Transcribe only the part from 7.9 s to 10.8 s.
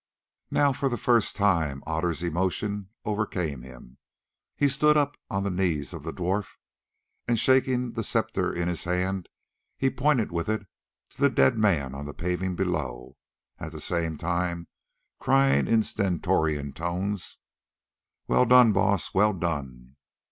the sceptre in his hand, he pointed with it